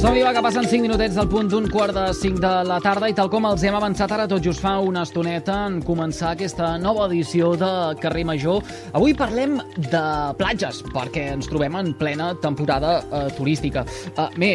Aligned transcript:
Som-hi, 0.00 0.22
va, 0.24 0.30
que 0.32 0.40
passen 0.40 0.64
5 0.64 0.80
minutets 0.80 1.18
del 1.18 1.26
punt 1.28 1.50
d'un 1.52 1.66
quart 1.68 1.92
de 1.92 2.06
5 2.16 2.40
de 2.40 2.52
la 2.64 2.78
tarda 2.80 3.10
i 3.10 3.16
tal 3.16 3.28
com 3.28 3.44
els 3.44 3.60
hem 3.68 3.74
avançat 3.76 4.14
ara 4.16 4.24
tot 4.30 4.40
just 4.40 4.62
fa 4.64 4.78
una 4.80 5.02
estoneta 5.04 5.58
en 5.68 5.76
començar 5.84 6.30
aquesta 6.32 6.70
nova 6.80 7.04
edició 7.10 7.50
de 7.60 7.68
Carrer 8.00 8.24
Major. 8.24 8.64
Avui 8.96 9.12
parlem 9.12 9.58
de 9.76 10.04
platges, 10.40 10.80
perquè 10.96 11.26
ens 11.34 11.52
trobem 11.52 11.76
en 11.76 11.92
plena 12.00 12.32
temporada 12.40 13.02
eh, 13.02 13.26
turística. 13.36 13.84
Eh, 14.16 14.30
bé, 14.40 14.54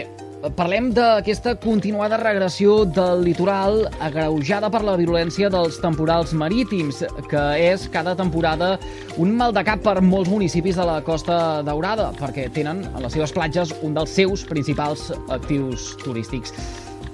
Parlem 0.55 0.91
d'aquesta 0.93 1.55
continuada 1.57 2.20
regressió 2.21 2.84
del 2.85 3.23
litoral 3.25 3.88
agreujada 4.04 4.70
per 4.70 4.84
la 4.85 4.93
virulència 4.99 5.49
dels 5.49 5.79
temporals 5.81 6.35
marítims, 6.38 7.02
que 7.31 7.43
és 7.71 7.88
cada 7.89 8.13
temporada 8.20 8.75
un 9.17 9.34
mal 9.39 9.55
de 9.55 9.63
cap 9.66 9.81
per 9.81 9.98
molts 10.05 10.29
municipis 10.29 10.77
de 10.77 10.85
la 10.85 10.99
Costa 11.07 11.63
Daurada, 11.66 12.11
perquè 12.20 12.49
tenen 12.53 12.84
a 12.93 13.02
les 13.02 13.17
seves 13.17 13.34
platges 13.34 13.73
un 13.81 13.98
dels 13.98 14.13
seus 14.13 14.45
principals 14.45 15.09
actius 15.34 15.95
turístics. 16.03 16.54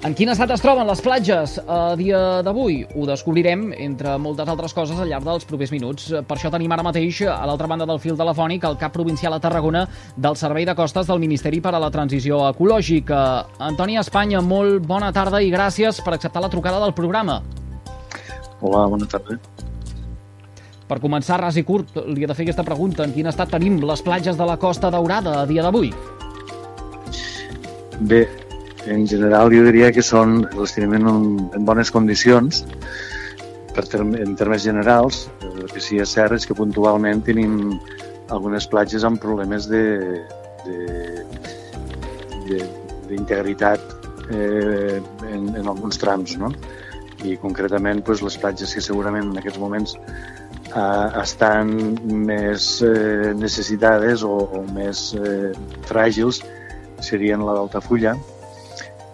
En 0.02 0.16
quin 0.18 0.32
estat 0.32 0.50
es 0.50 0.58
troben 0.58 0.88
les 0.88 0.98
platges 0.98 1.52
a 1.70 1.92
dia 1.94 2.18
d'avui? 2.42 2.80
Ho 2.98 3.04
descobrirem, 3.06 3.68
entre 3.84 4.16
moltes 4.18 4.48
altres 4.50 4.72
coses, 4.74 4.98
al 4.98 5.06
llarg 5.06 5.28
dels 5.28 5.46
propers 5.46 5.70
minuts. 5.70 6.08
Per 6.26 6.34
això 6.34 6.50
tenim 6.50 6.74
ara 6.74 6.82
mateix, 6.82 7.20
a 7.30 7.44
l'altra 7.46 7.68
banda 7.70 7.86
del 7.86 8.00
fil 8.02 8.18
telefònic, 8.18 8.66
el 8.66 8.74
cap 8.80 8.90
provincial 8.96 9.36
a 9.36 9.38
Tarragona 9.38 9.84
del 10.16 10.34
Servei 10.40 10.66
de 10.66 10.74
Costes 10.74 11.06
del 11.06 11.22
Ministeri 11.22 11.62
per 11.62 11.76
a 11.76 11.82
la 11.84 11.92
Transició 11.94 12.40
Ecològica. 12.48 13.22
Antoni 13.62 13.94
Espanya, 14.02 14.42
molt 14.42 14.82
bona 14.90 15.12
tarda 15.14 15.38
i 15.38 15.54
gràcies 15.54 16.02
per 16.02 16.16
acceptar 16.18 16.42
la 16.42 16.50
trucada 16.50 16.82
del 16.82 16.98
programa. 16.98 17.38
Hola, 18.58 18.88
bona 18.90 19.06
tarda. 19.06 19.38
Per 20.90 20.98
començar, 20.98 21.38
ras 21.38 21.54
i 21.54 21.62
curt, 21.62 21.94
li 22.10 22.26
he 22.26 22.26
de 22.26 22.34
fer 22.34 22.50
aquesta 22.50 22.66
pregunta. 22.66 23.06
En 23.06 23.14
quin 23.14 23.30
estat 23.30 23.54
tenim 23.54 23.78
les 23.86 24.02
platges 24.02 24.34
de 24.34 24.50
la 24.50 24.58
Costa 24.58 24.90
Daurada 24.90 25.44
a 25.44 25.46
dia 25.46 25.62
d'avui? 25.62 25.94
Bé, 28.02 28.26
en 28.86 29.06
general 29.06 29.52
jo 29.54 29.62
diria 29.66 29.92
que 29.94 30.02
són, 30.02 30.42
les 30.58 30.74
tenim 30.74 30.96
en, 30.98 31.08
en 31.54 31.66
bones 31.66 31.90
condicions, 31.94 32.64
per 33.72 33.86
term, 33.88 34.14
en 34.18 34.36
termes 34.36 34.64
generals, 34.64 35.26
el 35.46 35.68
que 35.70 35.80
sí 35.80 35.96
que 35.96 36.06
és 36.06 36.14
cert 36.18 36.36
és 36.36 36.46
que 36.48 36.56
puntualment 36.56 37.22
tenim 37.24 37.78
algunes 38.32 38.66
platges 38.68 39.04
amb 39.04 39.20
problemes 39.22 39.68
de, 39.70 39.82
d'integritat 43.08 43.80
eh, 44.32 45.00
en, 45.30 45.48
en 45.56 45.66
alguns 45.66 46.00
trams, 46.00 46.36
no? 46.40 46.52
I 47.22 47.36
concretament 47.38 48.02
pues, 48.04 48.22
les 48.24 48.36
platges 48.40 48.74
que 48.74 48.82
segurament 48.82 49.30
en 49.30 49.38
aquests 49.38 49.60
moments 49.62 49.94
eh, 49.96 51.08
estan 51.22 51.72
més 52.02 52.74
eh, 52.86 53.32
necessitades 53.38 54.24
o, 54.26 54.34
o 54.58 54.64
més 54.74 55.12
eh, 55.18 55.52
fràgils 55.88 56.42
serien 57.02 57.42
la 57.46 57.56
d'Altafulla, 57.58 58.16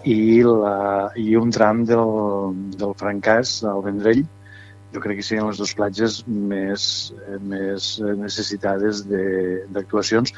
i, 0.08 0.42
la, 0.44 1.10
i 1.20 1.36
un 1.36 1.52
tram 1.54 1.84
del, 1.88 2.10
del 2.80 2.94
Francàs, 2.98 3.58
al 3.68 3.82
Vendrell, 3.84 4.24
jo 4.92 5.02
crec 5.04 5.20
que 5.20 5.26
serien 5.26 5.48
les 5.48 5.58
dues 5.60 5.74
platges 5.76 6.20
més, 6.26 6.84
més 7.44 7.88
necessitades 8.20 9.02
d'actuacions, 9.08 10.32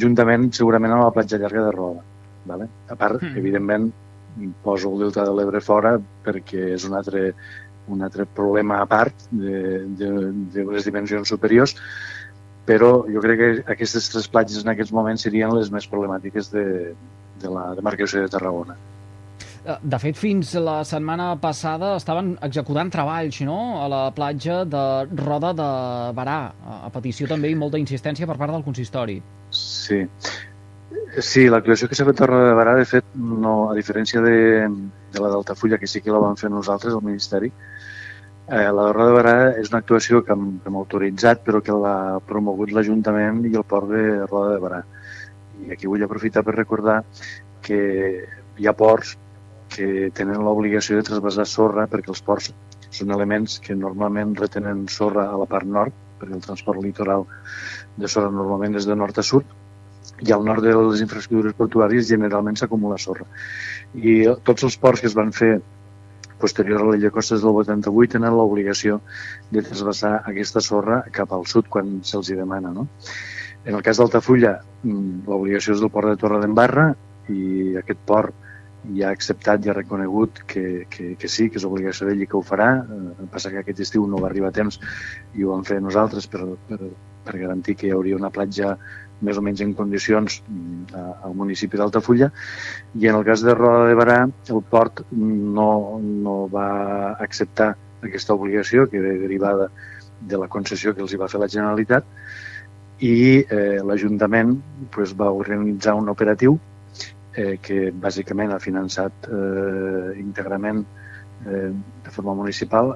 juntament 0.00 0.48
segurament 0.56 0.96
amb 0.96 1.04
la 1.06 1.16
platja 1.16 1.40
llarga 1.40 1.66
de 1.66 1.74
Roda. 1.76 2.06
Vale? 2.48 2.70
A 2.88 2.96
part, 2.96 3.20
mm. 3.20 3.36
evidentment, 3.36 3.90
poso 4.64 4.92
el 4.92 5.04
Delta 5.04 5.26
de 5.26 5.34
l'Ebre 5.36 5.60
fora 5.60 5.96
perquè 6.24 6.70
és 6.76 6.86
un 6.88 6.96
altre, 6.96 7.34
un 7.92 8.04
altre 8.06 8.24
problema 8.24 8.80
a 8.80 8.88
part 8.88 9.26
de, 9.30 9.84
de, 9.98 10.10
de 10.54 10.64
les 10.70 10.86
dimensions 10.88 11.28
superiors, 11.28 11.76
però 12.68 13.00
jo 13.10 13.20
crec 13.24 13.40
que 13.40 13.50
aquestes 13.74 14.08
tres 14.12 14.28
platges 14.30 14.64
en 14.64 14.72
aquests 14.72 14.94
moments 14.94 15.26
serien 15.26 15.52
les 15.56 15.72
més 15.74 15.88
problemàtiques 15.90 16.52
de, 16.54 16.64
de 17.40 17.50
la 17.52 17.70
demarcació 17.78 18.24
de 18.24 18.32
Tarragona. 18.32 18.76
Eh, 19.64 19.76
de 19.82 19.98
fet, 20.00 20.16
fins 20.16 20.54
la 20.56 20.80
setmana 20.88 21.34
passada 21.40 21.92
estaven 21.98 22.32
executant 22.46 22.90
treballs 22.92 23.42
no? 23.44 23.58
a 23.84 23.88
la 23.92 24.02
platja 24.16 24.62
de 24.64 24.84
Roda 25.20 25.52
de 25.56 25.70
Barà, 26.16 26.38
a 26.88 26.92
petició 26.94 27.28
també 27.28 27.50
i 27.52 27.58
molta 27.58 27.80
insistència 27.80 28.28
per 28.30 28.38
part 28.40 28.56
del 28.56 28.64
consistori. 28.64 29.18
Sí, 29.52 30.00
sí 31.20 31.48
l'actuació 31.52 31.90
que 31.90 31.98
s'ha 31.98 32.08
fet 32.08 32.22
a 32.24 32.30
Roda 32.30 32.48
de 32.50 32.56
Barà, 32.56 32.76
de 32.78 32.88
fet, 32.88 33.12
no, 33.16 33.54
a 33.68 33.76
diferència 33.76 34.24
de, 34.24 34.38
de 35.12 35.24
la 35.24 35.32
d'Altafulla, 35.34 35.80
que 35.80 35.90
sí 35.90 36.00
que 36.00 36.14
la 36.14 36.22
vam 36.24 36.40
fer 36.40 36.52
nosaltres, 36.52 36.96
el 36.96 37.04
Ministeri, 37.04 37.52
eh, 38.48 38.64
la 38.64 38.88
de 38.88 38.94
Roda 38.96 39.10
de 39.10 39.18
Barà 39.18 39.36
és 39.60 39.68
una 39.74 39.82
actuació 39.84 40.24
que 40.24 40.32
hem, 40.32 40.54
que 40.62 40.72
hem 40.72 40.80
autoritzat, 40.80 41.44
però 41.44 41.60
que 41.60 41.76
l'ha 41.76 42.16
promogut 42.32 42.72
l'Ajuntament 42.72 43.44
i 43.44 43.52
el 43.52 43.68
port 43.68 43.92
de 43.92 44.06
Roda 44.24 44.56
de 44.56 44.64
Barà 44.64 44.80
i 45.66 45.74
aquí 45.74 45.90
vull 45.90 46.04
aprofitar 46.06 46.44
per 46.46 46.56
recordar 46.56 47.00
que 47.64 47.80
hi 48.58 48.68
ha 48.68 48.76
ports 48.76 49.16
que 49.70 50.10
tenen 50.16 50.42
l'obligació 50.44 50.98
de 50.98 51.06
trasbassar 51.06 51.46
sorra 51.46 51.86
perquè 51.90 52.10
els 52.12 52.22
ports 52.26 52.50
són 52.90 53.14
elements 53.14 53.58
que 53.64 53.76
normalment 53.78 54.34
retenen 54.38 54.86
sorra 54.90 55.28
a 55.30 55.38
la 55.38 55.46
part 55.50 55.66
nord, 55.78 55.94
perquè 56.18 56.36
el 56.36 56.46
transport 56.46 56.82
litoral 56.82 57.26
de 57.96 58.08
sorra 58.10 58.32
normalment 58.34 58.76
és 58.80 58.88
de 58.88 58.96
nord 58.98 59.18
a 59.22 59.24
sud, 59.26 59.44
i 60.20 60.32
al 60.34 60.44
nord 60.44 60.64
de 60.66 60.72
les 60.74 61.02
infraestructures 61.04 61.56
portuàries 61.56 62.08
generalment 62.08 62.58
s'acumula 62.58 62.98
sorra. 62.98 63.26
I 63.94 64.16
tots 64.44 64.66
els 64.66 64.76
ports 64.80 65.00
que 65.00 65.08
es 65.08 65.16
van 65.16 65.30
fer 65.36 65.60
posterior 66.40 66.82
a 66.82 66.88
la 66.90 66.96
llei 66.96 67.12
Costes 67.14 67.44
del 67.44 67.56
88 67.62 68.16
tenen 68.16 68.36
l'obligació 68.36 69.00
de 69.52 69.62
trasbassar 69.62 70.12
aquesta 70.32 70.62
sorra 70.64 71.02
cap 71.12 71.32
al 71.36 71.46
sud 71.46 71.68
quan 71.68 72.00
se'ls 72.10 72.32
demana. 72.36 72.72
No? 72.74 72.88
En 73.64 73.74
el 73.76 73.82
cas 73.84 73.98
d'Altafulla, 74.00 74.54
mm, 74.82 75.26
l'obligació 75.28 75.74
és 75.74 75.80
del 75.80 75.92
port 75.92 76.08
de 76.08 76.16
Torre 76.20 76.40
d'Embarra 76.40 76.94
i 77.28 77.76
aquest 77.80 78.00
port 78.08 78.34
ja 78.96 79.10
ha 79.10 79.12
acceptat 79.12 79.66
i 79.66 79.70
ha 79.70 79.76
reconegut 79.76 80.40
que, 80.48 80.86
que, 80.88 81.14
que 81.20 81.28
sí, 81.28 81.50
que 81.50 81.60
és 81.60 81.66
obligació 81.68 82.08
d'ell 82.08 82.22
i 82.24 82.26
que 82.26 82.38
ho 82.38 82.42
farà. 82.46 82.70
Eh, 82.80 83.26
passa 83.32 83.52
que 83.52 83.60
aquest 83.60 83.84
estiu 83.84 84.06
no 84.08 84.22
va 84.22 84.30
arribar 84.30 84.48
a 84.48 84.56
temps 84.56 84.80
i 85.36 85.44
ho 85.44 85.52
vam 85.52 85.66
fer 85.68 85.80
nosaltres 85.84 86.26
per, 86.32 86.46
per, 86.70 86.80
per 87.26 87.36
garantir 87.36 87.76
que 87.76 87.88
hi 87.88 87.94
hauria 87.96 88.16
una 88.16 88.32
platja 88.32 88.76
més 89.20 89.36
o 89.36 89.44
menys 89.44 89.60
en 89.60 89.74
condicions 89.76 90.40
mm, 90.48 90.96
al 91.28 91.36
municipi 91.36 91.76
d'Altafulla 91.76 92.30
i 92.96 93.08
en 93.10 93.18
el 93.18 93.26
cas 93.28 93.44
de 93.44 93.54
Roda 93.54 93.90
de 93.90 93.96
Barà 93.98 94.20
el 94.24 94.62
port 94.70 95.04
no, 95.12 96.00
no 96.00 96.36
va 96.48 96.68
acceptar 97.20 97.74
aquesta 98.00 98.32
obligació 98.34 98.86
que 98.88 98.96
era 99.02 99.12
derivada 99.20 99.68
de 100.20 100.40
la 100.40 100.48
concessió 100.48 100.94
que 100.94 101.04
els 101.04 101.12
hi 101.12 101.20
va 101.20 101.28
fer 101.28 101.40
la 101.42 101.52
Generalitat 101.52 102.08
i 103.00 103.40
eh, 103.40 103.80
l'Ajuntament 103.84 104.56
pues, 104.92 105.14
va 105.16 105.30
organitzar 105.32 105.94
un 105.96 106.10
operatiu 106.12 106.58
eh, 107.34 107.56
que 107.62 107.90
bàsicament 107.92 108.52
ha 108.52 108.60
finançat 108.60 109.28
eh, 109.28 110.18
íntegrament 110.20 110.82
eh, 111.46 111.70
de 112.04 112.12
forma 112.12 112.34
municipal 112.36 112.92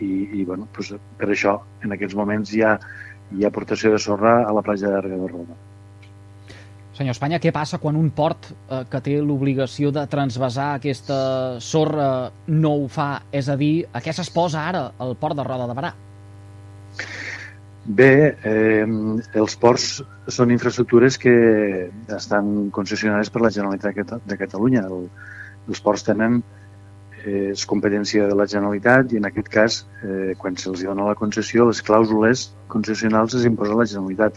i, 0.00 0.40
i 0.40 0.44
bueno, 0.44 0.68
pues, 0.72 0.92
per 1.18 1.30
això 1.30 1.58
en 1.84 1.96
aquests 1.96 2.14
moments 2.16 2.54
hi 2.54 2.62
ha, 2.62 2.76
hi 3.34 3.44
ha 3.44 3.50
aportació 3.50 3.92
de 3.92 3.98
sorra 3.98 4.40
a 4.46 4.54
la 4.54 4.62
platja 4.62 4.94
de 4.94 5.02
Roma. 5.02 5.58
Senyor 7.00 7.14
Espanya, 7.14 7.38
què 7.40 7.48
passa 7.48 7.78
quan 7.80 7.96
un 7.96 8.10
port 8.12 8.50
eh, 8.52 8.82
que 8.90 9.00
té 9.02 9.16
l'obligació 9.24 9.90
de 9.94 10.04
transvasar 10.10 10.74
aquesta 10.76 11.58
sorra 11.64 12.30
no 12.46 12.74
ho 12.76 12.86
fa? 12.92 13.22
És 13.32 13.48
a 13.48 13.56
dir, 13.56 13.86
a 13.92 14.02
què 14.04 14.14
s'exposa 14.14 14.62
ara 14.68 14.86
el 15.00 15.16
port 15.16 15.38
de 15.38 15.46
Roda 15.46 15.66
de 15.70 15.76
Barà? 15.78 15.94
Bé, 17.86 18.36
eh, 18.44 18.84
els 19.40 19.54
ports 19.56 20.02
són 20.28 20.50
infraestructures 20.52 21.16
que 21.18 21.32
estan 22.12 22.68
concessionades 22.76 23.30
per 23.32 23.40
la 23.40 23.50
Generalitat 23.50 24.20
de 24.28 24.36
Catalunya. 24.36 24.84
El, 24.84 25.06
els 25.66 25.80
ports 25.80 26.04
tenen 26.04 26.42
eh, 27.24 27.50
és 27.54 27.64
competència 27.64 28.28
de 28.28 28.36
la 28.36 28.46
Generalitat 28.46 29.14
i 29.14 29.20
en 29.20 29.30
aquest 29.30 29.48
cas, 29.48 29.80
eh, 30.04 30.34
quan 30.36 30.60
se'ls 30.60 30.84
dona 30.84 31.08
la 31.08 31.16
concessió, 31.16 31.64
les 31.70 31.80
clàusules 31.80 32.50
concessionals 32.68 33.34
es 33.40 33.48
imposa 33.48 33.78
la 33.78 33.88
Generalitat. 33.88 34.36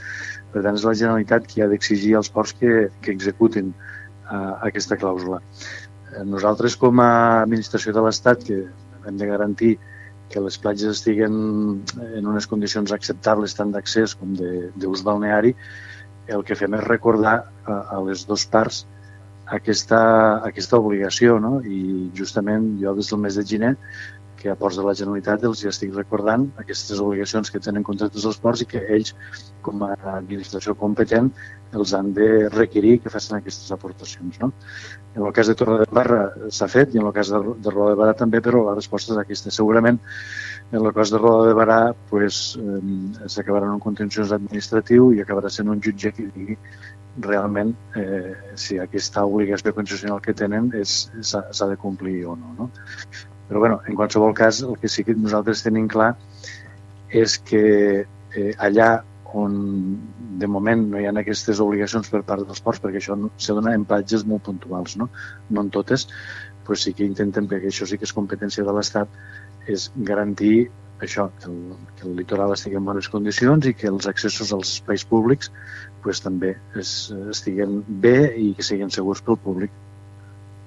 Per 0.54 0.64
tant, 0.64 0.80
és 0.80 0.88
la 0.88 0.96
Generalitat 0.96 1.48
qui 1.50 1.62
ha 1.62 1.68
d'exigir 1.68 2.16
als 2.16 2.32
ports 2.32 2.56
que, 2.56 2.88
que 3.02 3.12
executin 3.12 3.74
eh, 3.74 4.54
aquesta 4.70 4.96
clàusula. 4.96 5.44
Eh, 6.14 6.24
nosaltres, 6.24 6.80
com 6.80 7.04
a 7.04 7.42
administració 7.42 7.92
de 7.92 8.08
l'Estat, 8.08 8.48
que 8.48 8.64
hem 9.04 9.20
de 9.20 9.28
garantir 9.28 9.76
que 10.34 10.42
les 10.42 10.58
platges 10.58 10.98
estiguen 10.98 11.36
en 12.04 12.30
unes 12.32 12.48
condicions 12.50 12.94
acceptables 12.96 13.54
tant 13.58 13.74
d'accés 13.74 14.16
com 14.18 14.34
d'ús 14.36 15.04
balneari, 15.06 15.54
el 16.34 16.44
que 16.48 16.58
fem 16.58 16.74
és 16.80 16.88
recordar 16.88 17.36
a, 17.66 17.78
a 17.98 18.02
les 18.08 18.26
dues 18.26 18.46
parts 18.50 18.84
aquesta, 19.58 20.00
aquesta 20.48 20.80
obligació, 20.80 21.38
no? 21.44 21.58
I 21.62 22.10
justament 22.18 22.74
jo 22.82 22.96
des 22.98 23.12
del 23.12 23.22
mes 23.26 23.38
de 23.38 23.46
gener 23.46 23.74
que 24.44 24.52
a 24.52 24.58
Ports 24.60 24.76
de 24.76 24.84
la 24.84 24.94
Generalitat 25.00 25.46
els 25.48 25.64
hi 25.64 25.70
estic 25.72 25.94
recordant 25.96 26.50
aquestes 26.60 27.00
obligacions 27.00 27.52
que 27.52 27.62
tenen 27.64 27.86
contractes 27.88 28.26
els 28.28 28.40
ports 28.44 28.64
i 28.66 28.68
que 28.74 28.82
ells, 28.98 29.14
com 29.64 29.86
a 29.88 29.94
administració 30.18 30.76
competent, 30.76 31.30
els 31.80 31.94
han 31.96 32.12
de 32.18 32.28
requerir 32.52 32.98
que 33.02 33.14
facin 33.14 33.38
aquestes 33.38 33.72
aportacions. 33.72 34.42
No? 34.42 34.52
En 35.16 35.24
el 35.24 35.34
cas 35.38 35.48
de 35.48 35.56
Torre 35.56 35.80
de 35.82 35.88
Barra 36.00 36.26
s'ha 36.52 36.68
fet 36.68 36.94
i 36.94 37.02
en 37.02 37.08
el 37.08 37.16
cas 37.16 37.32
de, 37.32 37.40
de 37.40 37.74
Roda 37.74 37.96
de 37.96 38.02
Barà 38.04 38.18
també, 38.20 38.44
però 38.44 38.66
la 38.68 38.76
resposta 38.76 39.16
és 39.16 39.24
aquesta. 39.24 39.54
Segurament 39.56 40.02
en 40.74 40.80
el 40.82 40.94
cas 40.94 41.14
de 41.14 41.22
Roda 41.24 41.48
de 41.48 41.58
Barà 41.58 41.80
pues, 42.10 42.44
eh, 42.60 43.44
en 43.48 43.70
un 43.72 43.84
contenciós 43.88 44.36
administratiu 44.36 45.12
i 45.14 45.24
acabarà 45.24 45.50
sent 45.50 45.72
un 45.72 45.82
jutge 45.82 46.12
que 46.12 46.28
digui 46.36 46.58
realment 47.24 47.76
eh, 47.96 48.34
si 48.56 48.80
aquesta 48.82 49.26
obligació 49.26 49.74
concessional 49.74 50.22
que 50.22 50.34
tenen 50.34 50.72
s'ha 50.84 51.68
de 51.70 51.78
complir 51.78 52.26
o 52.26 52.36
no, 52.36 52.56
no. 52.58 52.72
Però 53.54 53.60
bueno, 53.62 53.82
en 53.86 53.94
qualsevol 53.94 54.32
cas, 54.34 54.64
el 54.66 54.80
que 54.82 54.90
sí 54.90 55.04
que 55.06 55.14
nosaltres 55.14 55.60
tenim 55.62 55.86
clar 55.86 56.16
és 57.14 57.36
que 57.38 57.60
eh, 58.02 58.54
allà 58.58 58.88
on 59.38 59.54
de 60.42 60.50
moment 60.50 60.82
no 60.90 60.98
hi 60.98 61.06
ha 61.06 61.12
aquestes 61.22 61.62
obligacions 61.62 62.10
per 62.10 62.24
part 62.26 62.48
dels 62.50 62.64
ports, 62.66 62.82
perquè 62.82 62.98
això 62.98 63.14
se 63.38 63.54
dona 63.54 63.76
en 63.78 63.86
platges 63.86 64.26
molt 64.26 64.48
puntuals, 64.50 64.98
no, 64.98 65.12
no 65.54 65.66
en 65.68 65.70
totes, 65.70 66.08
pues 66.66 66.88
sí 66.88 66.96
que 66.98 67.06
intentem, 67.06 67.46
perquè 67.52 67.70
això 67.70 67.86
sí 67.86 68.02
que 68.02 68.10
és 68.10 68.16
competència 68.18 68.66
de 68.66 68.74
l'Estat, 68.74 69.22
és 69.70 69.92
garantir 70.10 70.72
això, 71.06 71.30
que 71.38 71.52
el, 71.54 71.78
que 72.00 72.10
el 72.10 72.18
litoral 72.24 72.58
estigui 72.58 72.82
en 72.82 72.90
bones 72.90 73.14
condicions 73.14 73.70
i 73.70 73.78
que 73.78 73.94
els 73.94 74.10
accessos 74.10 74.50
als 74.58 74.80
espais 74.80 75.06
públics 75.06 75.54
pues, 76.02 76.26
també 76.26 76.56
es, 76.82 77.12
estiguen 77.30 77.84
bé 78.02 78.18
i 78.34 78.56
que 78.58 78.66
siguin 78.66 78.90
segurs 78.90 79.22
pel 79.22 79.38
públic. 79.46 79.78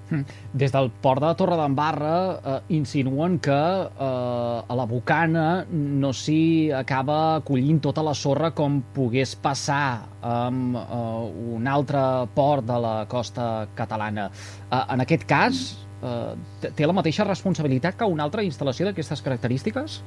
Hm. 0.08 0.22
Des 0.54 0.70
del 0.70 0.90
port 1.02 1.22
de 1.22 1.32
Torre 1.34 1.56
d'Embarra 1.58 2.16
eh, 2.34 2.58
insinuen 2.76 3.40
que 3.42 3.52
eh, 3.52 4.06
a 4.06 4.76
la 4.78 4.84
Bocana 4.86 5.64
no 5.70 6.12
s'hi 6.14 6.70
acaba 6.70 7.16
acollint 7.40 7.80
tota 7.82 8.04
la 8.06 8.14
sorra 8.14 8.52
com 8.54 8.78
pogués 8.94 9.34
passar 9.42 10.06
amb 10.22 10.78
eh, 10.78 11.56
un 11.56 11.66
altre 11.66 12.04
port 12.36 12.68
de 12.68 12.78
la 12.86 12.94
costa 13.10 13.66
catalana. 13.74 14.28
Eh, 14.70 14.84
en 14.94 15.02
aquest 15.02 15.26
cas, 15.26 15.64
eh, 16.02 16.70
té 16.70 16.86
la 16.86 16.94
mateixa 16.94 17.26
responsabilitat 17.26 17.98
que 17.98 18.06
una 18.06 18.28
altra 18.28 18.46
instal·lació 18.46 18.86
d'aquestes 18.86 19.26
característiques? 19.26 20.00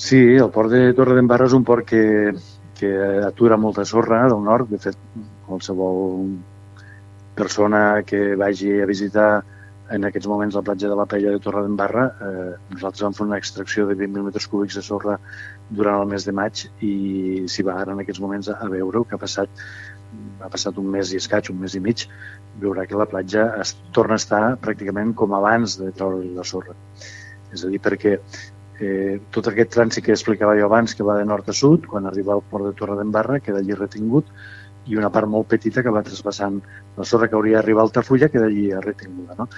Sí, 0.00 0.20
el 0.36 0.48
port 0.52 0.72
de 0.72 0.92
Torre 0.96 1.16
d'Embarra 1.16 1.48
és 1.48 1.56
un 1.56 1.64
port 1.64 1.88
que, 1.88 2.32
que 2.76 2.94
atura 3.24 3.56
molta 3.60 3.84
sorra 3.88 4.26
del 4.28 4.40
nord. 4.44 4.68
De 4.68 4.78
fet, 4.80 4.96
qualsevol 5.48 6.30
persona 7.40 8.02
que 8.06 8.36
vagi 8.36 8.76
a 8.80 8.88
visitar 8.90 9.30
en 9.90 10.06
aquests 10.06 10.28
moments 10.30 10.54
la 10.54 10.62
platja 10.62 10.88
de 10.90 10.96
la 10.98 11.06
Pella 11.10 11.32
de 11.34 11.40
Torre 11.42 11.64
d'Embarra, 11.64 12.04
eh, 12.26 12.50
nosaltres 12.74 13.02
vam 13.02 13.16
fer 13.16 13.24
una 13.26 13.38
extracció 13.42 13.86
de 13.88 13.96
20.000 13.98 14.28
metres 14.28 14.46
cúbics 14.50 14.76
de 14.78 14.84
sorra 14.86 15.16
durant 15.70 16.02
el 16.02 16.12
mes 16.12 16.26
de 16.28 16.34
maig 16.36 16.62
i 16.86 16.92
si 17.50 17.66
va 17.66 17.80
ara 17.80 17.96
en 17.96 18.04
aquests 18.04 18.22
moments 18.22 18.52
a 18.52 18.68
veure 18.70 19.02
que 19.08 19.18
ha 19.18 19.24
passat 19.24 19.64
ha 20.40 20.48
passat 20.52 20.78
un 20.82 20.88
mes 20.90 21.12
i 21.12 21.18
escaig, 21.22 21.50
un 21.52 21.58
mes 21.62 21.74
i 21.78 21.82
mig, 21.82 22.06
veurà 22.62 22.86
que 22.86 22.98
la 22.98 23.08
platja 23.10 23.46
es 23.62 23.74
torna 23.96 24.16
a 24.18 24.22
estar 24.22 24.42
pràcticament 24.62 25.12
com 25.18 25.34
abans 25.36 25.76
de 25.80 25.90
treure 25.96 26.24
la 26.38 26.46
sorra. 26.46 26.74
És 27.54 27.62
a 27.64 27.70
dir, 27.70 27.80
perquè 27.82 28.16
eh, 28.16 29.20
tot 29.34 29.50
aquest 29.50 29.74
trànsit 29.76 30.06
que 30.06 30.16
explicava 30.16 30.56
jo 30.58 30.66
abans, 30.66 30.96
que 30.96 31.06
va 31.06 31.18
de 31.18 31.28
nord 31.28 31.50
a 31.50 31.56
sud, 31.56 31.86
quan 31.90 32.08
arriba 32.10 32.34
al 32.34 32.42
port 32.50 32.66
de 32.66 32.74
Torre 32.80 32.98
d'Embarra, 32.98 33.38
queda 33.44 33.62
allí 33.62 33.76
retingut, 33.78 34.30
i 34.88 34.96
una 34.96 35.10
part 35.12 35.28
molt 35.28 35.48
petita 35.50 35.82
que 35.84 35.92
va 35.92 36.02
traspassant 36.06 36.60
la 36.96 37.04
sorra 37.04 37.28
que 37.28 37.36
hauria 37.36 37.58
d'arribar 37.58 37.84
a 37.84 37.88
Altafulla 37.88 38.30
queda 38.32 38.46
allí 38.48 38.68
retinguda. 38.72 39.36
No? 39.38 39.48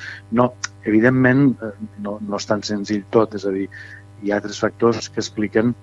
no, 0.41 0.49
evidentment, 0.85 1.45
eh, 1.63 1.75
no, 2.05 2.19
no 2.21 2.41
és 2.41 2.49
tan 2.49 2.65
senzill 2.67 3.05
tot, 3.11 3.37
és 3.39 3.47
a 3.47 3.55
dir, 3.55 3.69
hi 4.23 4.33
ha 4.33 4.41
altres 4.41 4.61
factors 4.63 5.09
que 5.09 5.23
expliquen 5.23 5.75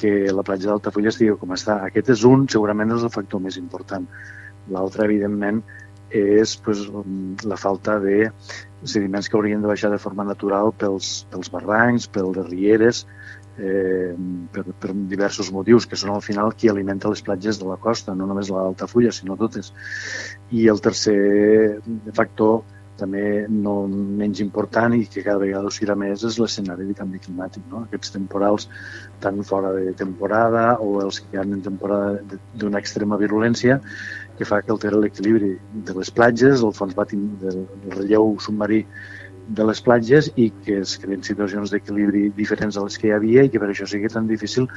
que 0.00 0.32
la 0.34 0.42
platja 0.46 0.70
d'Altafulla 0.70 1.12
estigui 1.12 1.36
com 1.38 1.54
està. 1.54 1.78
Aquest 1.86 2.10
és 2.16 2.24
un, 2.26 2.48
segurament 2.50 2.94
és 2.96 3.06
el 3.06 3.14
factor 3.14 3.42
més 3.44 3.58
important. 3.60 4.08
L'altre, 4.72 5.06
evidentment, 5.06 5.62
és 6.12 6.56
pues, 6.64 6.84
la 7.48 7.56
falta 7.56 7.98
de 8.02 8.30
sediments 8.84 9.28
que 9.28 9.38
haurien 9.38 9.62
de 9.62 9.70
baixar 9.70 9.90
de 9.92 10.00
forma 10.02 10.26
natural 10.28 10.72
pels, 10.78 11.22
pels 11.32 11.50
barrancs, 11.54 12.08
pel 12.12 12.32
de 12.36 12.44
rieres, 12.48 13.06
eh, 13.58 14.12
per, 14.52 14.64
per 14.80 14.92
diversos 15.10 15.52
motius, 15.52 15.86
que 15.86 15.98
són 15.98 16.14
al 16.14 16.22
final 16.24 16.54
qui 16.56 16.70
alimenta 16.72 17.10
les 17.12 17.24
platges 17.24 17.60
de 17.60 17.68
la 17.68 17.78
costa, 17.80 18.14
no 18.14 18.28
només 18.28 18.50
la 18.52 18.66
d'Altafulla, 18.66 19.12
sinó 19.12 19.36
totes. 19.40 19.72
I 20.50 20.68
el 20.72 20.80
tercer 20.84 21.80
factor, 22.14 22.62
també 23.02 23.46
no 23.48 23.74
menys 23.88 24.42
important 24.44 24.94
i 24.94 25.06
que 25.10 25.24
cada 25.24 25.40
vegada 25.40 25.66
ho 25.66 25.72
serà 25.74 25.96
més, 25.98 26.22
és 26.28 26.38
l'escenari 26.38 26.86
de 26.88 26.96
canvi 26.98 27.20
climàtic. 27.24 27.64
No? 27.70 27.84
Aquests 27.86 28.14
temporals 28.14 28.68
tan 29.22 29.40
fora 29.48 29.72
de 29.76 29.94
temporada 29.98 30.76
o 30.84 31.00
els 31.02 31.22
que 31.24 31.40
han 31.40 31.56
en 31.56 31.64
temporada 31.64 32.20
d'una 32.54 32.82
extrema 32.82 33.18
virulència 33.20 33.80
que 34.38 34.48
fa 34.48 34.60
que 34.62 34.72
altera 34.74 35.00
l'equilibri 35.00 35.56
de 35.88 35.96
les 35.98 36.12
platges, 36.14 36.62
el 36.62 36.76
fons 36.76 36.94
batim 36.98 37.26
del 37.42 37.64
relleu 37.96 38.36
submarí 38.40 38.84
de 39.48 39.64
les 39.66 39.80
platges 39.82 40.30
i 40.36 40.50
que 40.64 40.78
es 40.82 40.94
creen 41.02 41.22
situacions 41.26 41.72
d'equilibri 41.72 42.28
diferents 42.36 42.76
a 42.76 42.84
les 42.84 42.98
que 42.98 43.08
hi 43.08 43.14
havia 43.16 43.44
i 43.44 43.50
que 43.50 43.60
per 43.62 43.70
això 43.70 43.88
sigui 43.88 44.10
tan 44.12 44.28
difícil 44.30 44.68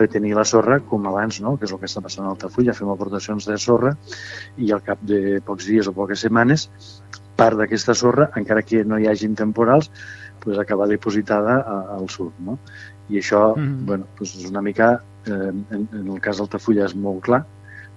retenir 0.00 0.34
la 0.38 0.46
sorra 0.48 0.80
com 0.80 1.06
abans, 1.06 1.40
no? 1.44 1.56
que 1.56 1.68
és 1.68 1.72
el 1.72 1.80
que 1.82 1.90
està 1.90 2.02
passant 2.04 2.26
a 2.26 2.32
Altafulla. 2.32 2.74
Fem 2.74 2.90
aportacions 2.92 3.46
de 3.48 3.58
sorra 3.58 3.94
i 4.56 4.72
al 4.72 4.82
cap 4.86 5.02
de 5.02 5.40
pocs 5.44 5.68
dies 5.68 5.88
o 5.88 5.96
poques 5.96 6.24
setmanes 6.26 6.68
part 7.38 7.58
d'aquesta 7.58 7.94
sorra, 7.94 8.32
encara 8.40 8.64
que 8.66 8.82
no 8.84 8.98
hi 8.98 9.06
hagin 9.06 9.36
temporals, 9.38 9.92
pues, 10.42 10.58
acaba 10.58 10.88
dipositada 10.90 11.60
al 11.96 12.08
sud. 12.10 12.32
No? 12.40 12.58
I 13.08 13.20
això 13.20 13.54
mm 13.56 13.62
-hmm. 13.62 13.86
bueno, 13.86 14.06
pues 14.16 14.34
és 14.36 14.50
una 14.50 14.62
mica, 14.62 15.02
eh, 15.26 15.52
en, 15.70 15.88
en 15.92 16.08
el 16.08 16.20
cas 16.20 16.38
d'Altafulla 16.38 16.84
és 16.84 16.94
molt 16.94 17.22
clar, 17.22 17.44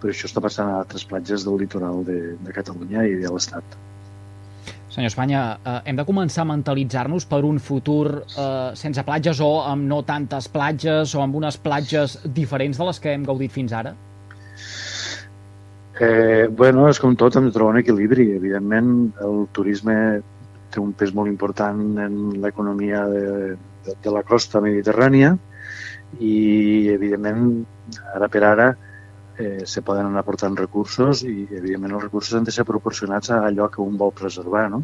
però 0.01 0.09
això 0.11 0.27
està 0.27 0.41
passant 0.41 0.69
a 0.69 0.79
altres 0.79 1.05
platges 1.05 1.45
del 1.45 1.57
litoral 1.57 2.05
de, 2.05 2.37
de 2.43 2.51
Catalunya 2.51 3.05
i 3.07 3.15
de 3.15 3.29
l'Estat. 3.29 3.63
Senyor 4.91 5.07
Espanya, 5.07 5.41
eh, 5.63 5.77
hem 5.87 5.95
de 5.95 6.03
començar 6.03 6.43
a 6.43 6.49
mentalitzar-nos 6.49 7.23
per 7.23 7.45
un 7.47 7.61
futur 7.63 8.25
eh, 8.27 8.71
sense 8.75 9.03
platges 9.07 9.39
o 9.39 9.61
amb 9.63 9.87
no 9.87 10.01
tantes 10.03 10.49
platges 10.51 11.13
o 11.15 11.21
amb 11.23 11.37
unes 11.39 11.55
platges 11.63 12.17
diferents 12.25 12.75
de 12.75 12.87
les 12.89 12.99
que 12.99 13.13
hem 13.15 13.23
gaudit 13.23 13.55
fins 13.55 13.71
ara? 13.71 13.93
Eh, 16.01 16.49
bueno, 16.51 16.89
és 16.89 16.99
com 16.99 17.15
tot, 17.15 17.37
hem 17.39 17.47
de 17.47 17.53
trobar 17.55 17.77
un 17.77 17.79
equilibri. 17.79 18.33
Evidentment, 18.35 18.91
el 19.23 19.45
turisme 19.55 19.95
té 20.71 20.83
un 20.83 20.91
pes 20.97 21.15
molt 21.15 21.31
important 21.31 21.79
en 22.03 22.19
l'economia 22.43 23.05
de, 23.07 23.25
de, 23.87 23.95
de 23.95 24.11
la 24.11 24.25
costa 24.27 24.59
mediterrània 24.59 25.37
i, 26.19 26.35
evidentment, 26.91 27.61
ara 28.11 28.27
per 28.27 28.43
ara, 28.43 28.71
se 29.65 29.83
poden 29.85 30.09
anar 30.09 30.23
portant 30.27 30.57
recursos 30.59 31.23
i, 31.27 31.47
evidentment, 31.49 31.95
els 31.97 32.05
recursos 32.07 32.37
han 32.37 32.47
de 32.47 32.53
ser 32.55 32.65
proporcionats 32.67 33.31
a 33.31 33.41
allò 33.47 33.69
que 33.71 33.81
un 33.83 33.97
vol 33.97 34.13
preservar, 34.17 34.67
no? 34.73 34.83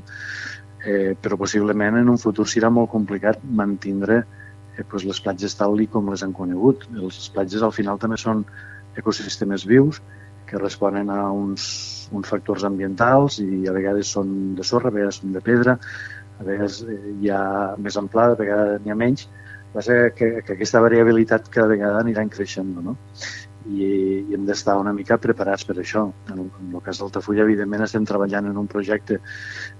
Eh, 0.86 1.15
però 1.19 1.38
possiblement 1.39 1.98
en 2.00 2.09
un 2.09 2.19
futur 2.21 2.45
serà 2.48 2.69
molt 2.71 2.92
complicat 2.94 3.42
mantindre 3.44 4.21
eh, 4.21 4.83
pues, 4.83 5.04
les 5.04 5.19
platges 5.21 5.57
tal 5.57 5.75
com 5.92 6.12
les 6.12 6.24
han 6.24 6.33
conegut. 6.33 6.86
Les 6.94 7.30
platges 7.33 7.65
al 7.65 7.74
final 7.75 8.00
també 8.00 8.18
són 8.21 8.45
ecosistemes 8.98 9.65
vius 9.65 10.01
que 10.48 10.57
responen 10.57 11.09
a 11.12 11.31
uns, 11.31 12.09
uns 12.15 12.30
factors 12.30 12.63
ambientals 12.63 13.42
i 13.44 13.68
a 13.68 13.73
vegades 13.76 14.14
són 14.16 14.56
de 14.56 14.64
sorra, 14.64 14.90
a 14.90 14.95
vegades 14.95 15.19
són 15.21 15.33
de 15.35 15.42
pedra, 15.44 15.78
a 16.40 16.45
vegades 16.47 16.81
eh, 16.87 17.02
hi 17.19 17.33
ha 17.33 17.76
més 17.83 17.97
amplada, 17.99 18.37
a 18.37 18.42
vegades 18.42 18.81
n'hi 18.85 18.94
ha 18.94 18.97
menys, 18.97 19.28
ser 19.86 20.14
que, 20.18 20.30
que 20.45 20.56
aquesta 20.56 20.81
variabilitat 20.81 21.50
cada 21.54 21.68
vegada 21.74 22.02
anirà 22.02 22.24
creixent. 22.31 22.74
No? 22.83 22.97
i, 23.68 24.24
i 24.30 24.36
hem 24.36 24.45
d'estar 24.47 24.78
una 24.80 24.94
mica 24.95 25.18
preparats 25.21 25.66
per 25.68 25.78
això. 25.81 26.06
En, 26.31 26.45
en 26.47 26.74
el 26.74 26.83
cas 26.86 27.02
d'Altafulla, 27.02 27.45
evidentment, 27.45 27.83
estem 27.86 28.06
treballant 28.07 28.50
en 28.50 28.57
un 28.62 28.68
projecte 28.71 29.19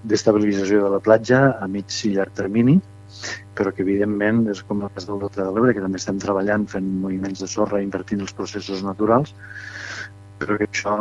d'estabilització 0.04 0.84
de 0.86 0.94
la 0.98 1.02
platja 1.04 1.42
a 1.62 1.68
mig 1.72 1.94
i 2.06 2.14
llarg 2.16 2.36
termini, 2.38 2.78
però 3.58 3.74
que 3.74 3.84
evidentment 3.86 4.44
és 4.54 4.64
com 4.68 4.84
el 4.84 4.94
cas 4.96 5.08
del 5.10 5.22
Delta 5.24 5.46
de 5.46 5.52
l'Ebre, 5.54 5.76
que 5.76 5.84
també 5.84 6.02
estem 6.02 6.20
treballant 6.22 6.68
fent 6.70 6.90
moviments 7.04 7.44
de 7.44 7.50
sorra, 7.52 7.84
invertint 7.84 8.24
els 8.26 8.36
processos 8.38 8.84
naturals, 8.86 9.34
però 10.38 10.58
que 10.60 10.68
això 10.68 10.98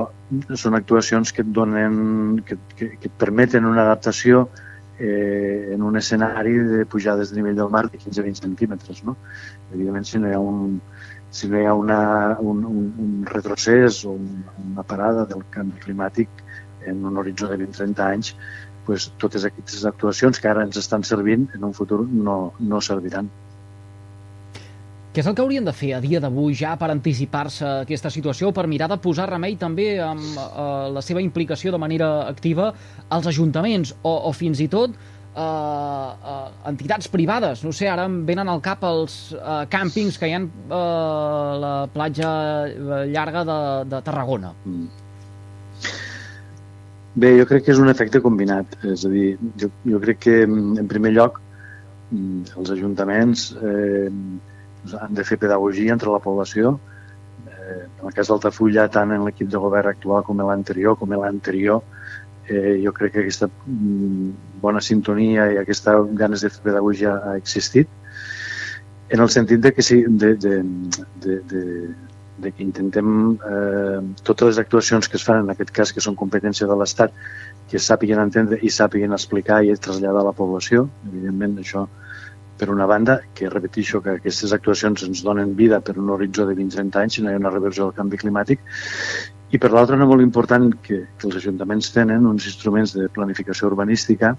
són 0.57 0.78
actuacions 0.78 1.33
que 1.35 1.43
et 1.45 1.50
donen, 1.52 2.38
que, 2.47 2.57
que, 2.76 2.95
que 2.97 3.11
et 3.11 3.19
permeten 3.21 3.69
una 3.69 3.85
adaptació 3.85 4.47
eh, 4.98 5.72
en 5.74 5.82
un 5.82 5.96
escenari 5.96 6.52
de 6.58 6.86
pujades 6.86 7.30
de 7.30 7.36
nivell 7.36 7.56
del 7.56 7.70
mar 7.70 7.90
de 7.90 7.98
15-20 7.98 8.42
centímetres. 8.42 9.04
No? 9.04 9.16
Evidentment, 9.72 10.06
si 10.06 10.18
no 10.18 10.30
hi 10.30 10.34
ha 10.34 10.40
un, 10.40 10.80
si 11.30 11.48
no 11.48 11.60
hi 11.60 11.66
ha 11.66 11.74
una, 11.74 12.00
un, 12.40 12.64
un, 12.64 12.92
un 12.98 13.26
retrocés 13.26 14.04
o 14.04 14.12
un, 14.12 14.44
una 14.72 14.82
parada 14.82 15.26
del 15.26 15.44
canvi 15.50 15.82
climàtic 15.84 16.44
en 16.86 17.04
un 17.04 17.18
horitzó 17.18 17.48
de 17.50 17.58
20-30 17.58 18.06
anys, 18.06 18.36
pues, 18.86 19.10
totes 19.18 19.44
aquestes 19.44 19.84
actuacions 19.84 20.38
que 20.40 20.48
ara 20.48 20.62
ens 20.64 20.78
estan 20.78 21.04
servint 21.04 21.48
en 21.56 21.64
un 21.66 21.74
futur 21.74 22.04
no, 22.06 22.54
no 22.60 22.80
serviran. 22.80 23.28
Què 25.16 25.23
és 25.23 25.28
el 25.30 25.32
que 25.32 25.40
haurien 25.40 25.64
de 25.64 25.73
fer 25.73 25.94
a 25.96 25.99
dia 26.04 26.18
d'avui 26.20 26.52
ja 26.52 26.75
per 26.76 26.90
anticipar-se 26.92 27.64
a 27.64 27.76
aquesta 27.87 28.11
situació, 28.12 28.50
per 28.52 28.66
mirar 28.68 28.90
de 28.92 28.99
posar 29.00 29.25
remei 29.30 29.54
també 29.56 29.87
amb 30.04 30.25
eh, 30.37 30.64
la 30.92 31.00
seva 31.00 31.23
implicació 31.25 31.70
de 31.73 31.78
manera 31.80 32.08
activa 32.28 32.66
als 33.16 33.25
ajuntaments 33.30 33.94
o, 34.02 34.11
o 34.28 34.32
fins 34.37 34.58
i 34.61 34.66
tot 34.75 34.92
eh, 34.92 35.40
eh, 35.40 36.42
entitats 36.68 37.08
privades. 37.08 37.62
No 37.64 37.73
sé, 37.73 37.88
ara 37.88 38.04
em 38.11 38.18
venen 38.28 38.50
al 38.52 38.61
cap 38.66 38.85
els 38.85 39.14
eh, 39.38 39.54
càmpings 39.73 40.18
que 40.20 40.28
hi 40.28 40.35
ha 40.37 40.40
a 40.76 40.82
la 41.62 41.70
platja 41.94 42.32
llarga 43.08 43.44
de, 43.49 43.56
de 43.94 44.00
Tarragona. 44.11 44.50
Mm. 44.68 44.90
Bé, 47.25 47.30
jo 47.38 47.46
crec 47.49 47.64
que 47.64 47.73
és 47.73 47.80
un 47.80 47.88
efecte 47.88 48.20
combinat. 48.20 48.76
És 48.92 49.06
a 49.08 49.14
dir, 49.14 49.30
jo, 49.64 49.70
jo 49.94 50.02
crec 50.04 50.20
que, 50.26 50.37
en 50.44 50.92
primer 50.92 51.14
lloc, 51.16 51.40
mm, 52.11 52.52
els 52.61 52.75
ajuntaments 52.76 53.46
eh, 53.62 54.12
han 54.95 55.14
de 55.14 55.25
fer 55.25 55.38
pedagogia 55.43 55.93
entre 55.93 56.12
la 56.12 56.23
població, 56.23 56.76
eh, 56.76 56.97
eh, 57.66 57.85
en 58.00 58.07
el 58.09 58.14
cas 58.14 58.31
d'Altafulla, 58.31 58.88
tant 58.93 59.12
en 59.12 59.25
l'equip 59.26 59.50
de 59.50 59.61
govern 59.62 59.90
actual 59.90 60.25
com 60.26 60.40
en 60.40 60.50
l'anterior, 60.50 60.97
com 60.99 61.12
en 61.12 61.23
l'anterior, 61.25 61.83
eh, 62.49 62.81
jo 62.85 62.93
crec 62.95 63.16
que 63.16 63.25
aquesta 63.25 63.49
mm, 63.49 64.61
bona 64.62 64.81
sintonia 64.81 65.50
i 65.52 65.61
aquesta 65.62 65.97
ganes 66.23 66.45
de 66.45 66.50
fer 66.55 66.62
pedagogia 66.71 67.16
ha 67.25 67.37
existit, 67.37 67.88
en 69.09 69.23
el 69.23 69.31
sentit 69.31 69.62
de 69.62 69.73
que 69.73 69.83
sí, 69.83 70.02
de, 70.09 70.35
de, 70.35 70.62
de, 71.23 71.40
de, 71.50 71.64
de 72.38 72.52
que 72.52 72.64
intentem 72.64 73.11
eh, 73.35 74.00
totes 74.26 74.50
les 74.50 74.59
actuacions 74.62 75.09
que 75.09 75.19
es 75.19 75.26
fan, 75.26 75.45
en 75.45 75.55
aquest 75.55 75.71
cas 75.75 75.93
que 75.95 76.02
són 76.02 76.19
competència 76.19 76.66
de 76.66 76.78
l'Estat, 76.78 77.14
que 77.71 77.83
sàpiguen 77.83 78.23
entendre 78.23 78.59
i 78.62 78.71
sàpiguen 78.71 79.14
explicar 79.14 79.62
i 79.64 79.75
traslladar 79.75 80.25
a 80.25 80.28
la 80.31 80.35
població. 80.35 80.88
Evidentment, 81.07 81.57
això 81.62 81.87
per 82.56 82.70
una 82.72 82.86
banda, 82.88 83.20
que 83.36 83.50
repeteixo 83.52 84.00
que 84.02 84.16
aquestes 84.16 84.52
actuacions 84.56 85.04
ens 85.06 85.22
donen 85.25 85.54
vida 85.56 85.80
per 85.84 85.98
un 86.00 86.10
horitzó 86.14 86.46
de 86.48 86.56
20-30 86.56 87.02
anys 87.02 87.18
si 87.18 87.25
no 87.25 87.30
hi 87.30 87.36
ha 87.36 87.42
una 87.42 87.52
reversió 87.52 87.86
del 87.86 87.96
canvi 87.98 88.20
climàtic 88.22 88.62
i 89.54 89.60
per 89.62 89.70
l'altra, 89.70 89.94
una 89.94 90.08
molt 90.10 90.25
important, 90.25 90.72
que, 90.82 91.04
que 91.18 91.28
els 91.28 91.38
ajuntaments 91.38 91.92
tenen 91.94 92.26
uns 92.26 92.48
instruments 92.50 92.96
de 92.96 93.06
planificació 93.14 93.68
urbanística 93.70 94.32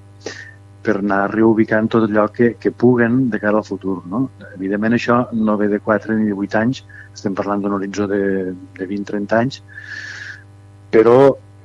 per 0.83 0.97
anar 0.99 1.21
reubicant 1.31 1.87
tot 1.91 2.05
allò 2.07 2.27
que, 2.31 2.53
que 2.59 2.71
puguen 2.71 3.25
de 3.31 3.39
cara 3.39 3.61
al 3.61 3.67
futur. 3.67 4.01
No? 4.11 4.25
Evidentment, 4.53 4.97
això 4.97 5.21
no 5.33 5.57
ve 5.59 5.69
de 5.71 5.79
4 5.83 6.15
ni 6.19 6.29
de 6.29 6.35
8 6.35 6.59
anys, 6.59 6.83
estem 7.13 7.35
parlant 7.35 7.63
d'un 7.63 7.75
horitzó 7.79 8.07
de, 8.11 8.21
de 8.77 8.87
20-30 8.87 9.39
anys, 9.39 9.61
però 10.91 11.17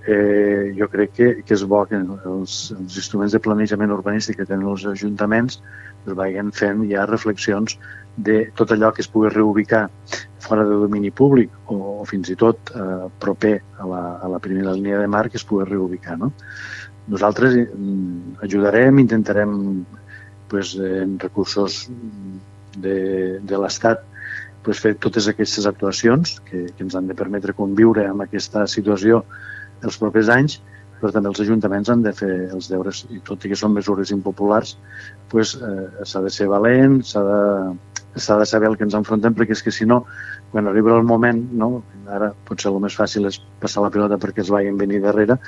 eh, 0.06 0.72
jo 0.78 0.88
crec 0.90 1.14
que, 1.18 1.28
que 1.42 1.54
és 1.54 1.66
bo 1.66 1.84
que 1.90 1.98
els, 1.98 2.56
els 2.78 2.98
instruments 3.02 3.34
de 3.34 3.42
planejament 3.42 3.94
urbanístic 3.94 4.40
que 4.40 4.46
tenen 4.48 4.70
els 4.70 4.86
ajuntaments 4.90 5.60
es 6.06 6.16
vagin 6.18 6.52
fent 6.56 6.84
ja 6.90 7.06
reflexions 7.08 7.78
de 8.16 8.50
tot 8.56 8.72
allò 8.74 8.92
que 8.92 9.00
es 9.02 9.08
pugui 9.08 9.30
reubicar 9.32 9.86
fora 10.42 10.64
de 10.68 10.76
domini 10.76 11.10
públic 11.10 11.50
o, 11.66 12.02
o 12.02 12.04
fins 12.04 12.28
i 12.28 12.36
tot 12.36 12.72
eh, 12.76 13.08
proper 13.22 13.54
a 13.78 13.88
la, 13.88 14.02
a 14.20 14.28
la 14.28 14.40
primera 14.42 14.74
línia 14.76 15.00
de 15.00 15.08
mar 15.08 15.28
que 15.30 15.38
es 15.40 15.46
pugui 15.48 15.64
reubicar. 15.68 16.18
No? 16.18 16.32
Nosaltres 17.08 17.56
eh, 17.56 17.66
ajudarem, 18.44 18.98
intentarem 18.98 19.84
pues, 20.48 20.74
en 20.76 21.18
recursos 21.18 21.86
de, 22.76 23.38
de 23.40 23.58
l'Estat 23.58 24.04
pues, 24.62 24.82
fer 24.82 24.94
totes 25.00 25.28
aquestes 25.30 25.66
actuacions 25.66 26.38
que, 26.48 26.66
que 26.76 26.84
ens 26.84 26.98
han 26.98 27.08
de 27.08 27.16
permetre 27.16 27.56
conviure 27.56 28.04
amb 28.08 28.26
aquesta 28.26 28.66
situació 28.68 29.24
els 29.82 29.98
propers 29.98 30.28
anys, 30.30 30.60
però 31.02 31.10
també 31.10 31.32
els 31.32 31.40
ajuntaments 31.42 31.90
han 31.90 32.04
de 32.04 32.12
fer 32.14 32.30
els 32.54 32.68
deures, 32.70 33.02
i 33.10 33.18
tot 33.26 33.42
i 33.42 33.50
que 33.50 33.58
són 33.58 33.74
mesures 33.74 34.12
impopulars, 34.14 34.76
pues, 35.32 35.56
eh, 35.58 36.04
s'ha 36.06 36.22
de 36.22 36.30
ser 36.30 36.46
valent, 36.52 37.00
s'ha 37.02 37.22
de, 37.26 37.40
de 38.14 38.46
saber 38.46 38.68
el 38.70 38.76
que 38.78 38.86
ens 38.86 38.94
enfrontem, 38.94 39.34
perquè 39.34 39.56
és 39.56 39.64
que 39.66 39.74
si 39.74 39.88
no, 39.88 40.04
quan 40.52 40.70
arriba 40.70 40.94
el 40.94 41.02
moment, 41.08 41.42
no? 41.58 41.72
ara 42.06 42.30
potser 42.46 42.70
el 42.70 42.78
més 42.84 42.94
fàcil 42.94 43.26
és 43.26 43.40
passar 43.58 43.82
la 43.82 43.90
pilota 43.90 44.20
perquè 44.20 44.44
es 44.44 44.52
vagin 44.54 44.78
venir 44.78 45.02
darrere, 45.02 45.40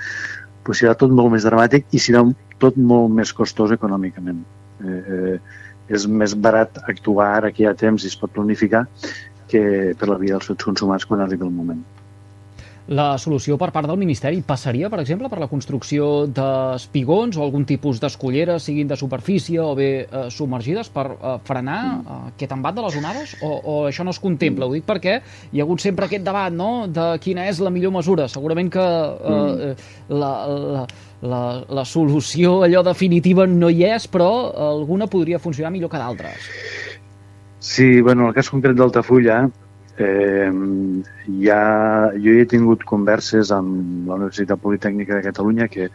pues 0.64 0.80
serà 0.80 0.96
tot 0.99 1.12
molt 1.14 1.30
més 1.34 1.46
dramàtic 1.46 1.87
i 1.92 2.00
serà 2.02 2.25
tot 2.58 2.78
molt 2.80 3.12
més 3.14 3.34
costós 3.37 3.75
econòmicament. 3.76 4.42
Eh, 4.82 5.02
eh, 5.16 5.37
és 5.94 6.06
més 6.08 6.34
barat 6.34 6.80
actuar 6.88 7.28
ara 7.38 7.52
que 7.52 7.62
hi 7.62 7.68
ha 7.68 7.76
temps 7.78 8.02
i 8.02 8.11
es 8.11 8.16
pot 8.16 8.32
planificar 8.32 8.87
que 9.52 9.92
per 10.00 10.08
la 10.08 10.18
via 10.18 10.38
dels 10.38 10.49
fets 10.50 10.66
consumats 10.66 11.06
quan 11.06 11.20
arribi 11.20 11.46
el 11.46 11.52
moment. 11.52 11.84
La 12.93 13.14
solució 13.17 13.57
per 13.57 13.71
part 13.73 13.88
del 13.88 13.97
Ministeri 13.97 14.43
passaria, 14.45 14.91
per 14.93 14.99
exemple, 15.00 15.31
per 15.33 15.38
la 15.41 15.49
construcció 15.49 16.26
d'espigons 16.29 17.38
o 17.38 17.45
algun 17.47 17.64
tipus 17.64 17.97
d'escolleres, 18.03 18.67
siguin 18.69 18.91
de 18.91 18.99
superfície 19.00 19.57
o 19.62 19.71
bé 19.79 19.88
eh, 20.05 20.26
submergides, 20.29 20.91
per 20.93 21.07
eh, 21.14 21.33
frenar 21.49 21.79
eh, 21.95 22.19
aquest 22.35 22.53
embat 22.53 22.76
de 22.76 22.85
les 22.85 22.99
onades? 23.00 23.33
O, 23.41 23.55
o 23.57 23.79
això 23.88 24.05
no 24.05 24.12
es 24.12 24.21
contempla? 24.21 24.69
Ho 24.69 24.76
dic 24.76 24.85
perquè 24.85 25.17
hi 25.25 25.62
ha 25.62 25.64
hagut 25.64 25.81
sempre 25.81 26.11
aquest 26.11 26.29
debat 26.29 26.53
no? 26.53 26.85
de 26.85 27.09
quina 27.25 27.49
és 27.49 27.62
la 27.64 27.73
millor 27.73 27.97
mesura. 27.97 28.29
Segurament 28.29 28.69
que 28.76 28.85
eh, 28.85 29.73
mm. 29.73 30.21
la, 30.21 30.33
la, 30.76 30.87
la, 31.25 31.43
la 31.81 31.88
solució 31.88 32.59
allò 32.69 32.85
definitiva 32.85 33.49
no 33.49 33.73
hi 33.73 33.87
és, 33.95 34.11
però 34.12 34.29
alguna 34.75 35.09
podria 35.09 35.41
funcionar 35.41 35.73
millor 35.73 35.88
que 35.88 36.05
d'altres. 36.05 36.53
Sí, 37.64 38.03
bueno, 38.03 38.26
en 38.26 38.29
el 38.29 38.37
cas 38.37 38.53
concret 38.53 38.76
d'Altafulla, 38.76 39.47
Eh, 39.96 40.50
ja, 41.38 41.58
jo 42.18 42.32
he 42.34 42.46
tingut 42.50 42.82
converses 42.82 43.52
amb 43.54 44.08
la 44.08 44.16
Universitat 44.18 44.58
Politècnica 44.58 45.14
de 45.14 45.22
Catalunya 45.22 45.68
que 45.70 45.86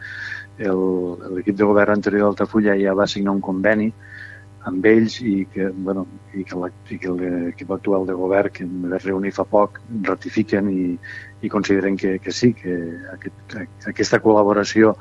l'equip 0.60 1.56
de 1.56 1.68
govern 1.68 1.92
anterior 1.98 2.30
d'Altafulla 2.30 2.78
ja 2.80 2.94
va 2.96 3.06
signar 3.08 3.34
un 3.36 3.42
conveni 3.44 3.90
amb 4.68 4.86
ells 4.86 5.18
i 5.24 5.46
que, 5.52 5.68
bueno, 5.72 6.06
i 6.36 6.44
que 6.44 6.56
l'equip 6.56 7.70
actual 7.76 8.06
de 8.08 8.16
govern 8.16 8.52
que 8.52 8.64
em 8.64 8.88
vaig 8.88 9.04
reunir 9.04 9.32
fa 9.36 9.44
poc 9.44 9.80
ratifiquen 10.08 10.68
i, 10.72 10.96
i 11.40 11.52
consideren 11.52 11.96
que, 11.96 12.18
que 12.20 12.32
sí, 12.32 12.52
que 12.56 12.76
aquest, 13.14 13.56
aquesta 13.92 14.20
col·laboració 14.20 14.94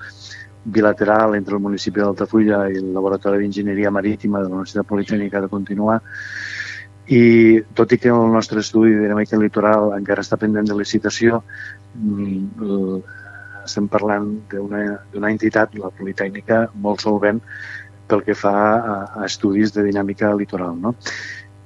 bilateral 0.63 1.35
entre 1.35 1.55
el 1.55 1.63
municipi 1.63 1.99
d'Altafulla 1.99 2.65
i 2.71 2.79
el 2.79 2.93
Laboratori 2.95 3.39
d'Enginyeria 3.43 3.91
Marítima 3.91 4.43
de 4.43 4.49
la 4.49 4.59
Universitat 4.59 4.87
Politècnica 4.87 5.41
de 5.41 5.51
continuar 5.51 5.99
i 7.09 7.21
tot 7.73 7.93
i 7.95 7.97
que 7.97 8.11
el 8.13 8.31
nostre 8.33 8.61
estudi 8.61 8.93
de 8.93 9.07
dinàmica 9.07 9.39
litoral 9.41 9.95
encara 9.95 10.21
està 10.25 10.37
pendent 10.37 10.67
de 10.69 10.77
licitació, 10.77 11.41
mm, 11.95 12.99
estem 13.65 13.87
parlant 13.89 14.29
d'una 14.51 15.31
entitat, 15.31 15.73
la 15.77 15.89
Politècnica, 15.89 16.67
molt 16.73 17.01
solvent 17.01 17.41
pel 18.09 18.23
que 18.25 18.35
fa 18.37 18.53
a, 18.53 18.97
a 19.21 19.25
estudis 19.25 19.73
de 19.73 19.85
dinàmica 19.85 20.31
litoral. 20.37 20.77
No? 20.77 20.95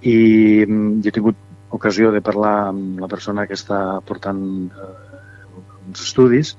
I 0.01 0.63
mm, 0.67 1.01
jo 1.03 1.11
he 1.11 1.15
tingut 1.15 1.39
ocasió 1.73 2.11
de 2.13 2.21
parlar 2.21 2.69
amb 2.69 2.99
la 3.01 3.09
persona 3.11 3.47
que 3.49 3.57
està 3.57 3.99
portant 4.07 4.41
eh, 4.69 4.89
uns 5.87 6.03
estudis 6.07 6.53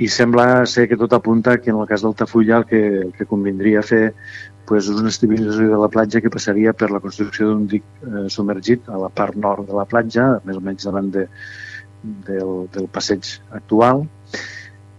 i 0.00 0.08
sembla 0.08 0.66
ser 0.68 0.86
que 0.88 0.98
tot 1.00 1.12
apunta 1.16 1.58
que 1.60 1.72
en 1.72 1.80
el 1.80 1.88
cas 1.88 2.04
d'Altafulla 2.04 2.60
el 2.60 2.66
que, 2.68 2.82
el 3.06 3.12
que 3.16 3.28
convindria 3.28 3.82
fer 3.84 4.14
pues, 4.70 4.86
és 4.86 5.00
una 5.02 5.10
estabilització 5.10 5.66
de 5.72 5.78
la 5.82 5.90
platja 5.90 6.20
que 6.22 6.30
passaria 6.30 6.72
per 6.78 6.92
la 6.94 7.02
construcció 7.02 7.48
d'un 7.48 7.66
dic 7.70 7.82
eh, 8.06 8.28
submergit 8.30 8.86
a 8.86 9.00
la 9.02 9.10
part 9.10 9.34
nord 9.34 9.66
de 9.66 9.74
la 9.74 9.86
platja, 9.90 10.28
més 10.46 10.60
o 10.60 10.62
menys 10.62 10.86
davant 10.86 11.10
de, 11.16 11.24
del, 12.28 12.52
del 12.70 12.86
passeig 12.94 13.26
actual, 13.58 14.04